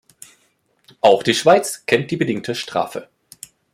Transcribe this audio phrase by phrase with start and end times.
[1.01, 3.07] Auch die Schweiz kennt die bedingte Strafe.